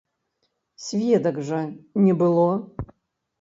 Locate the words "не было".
2.07-2.49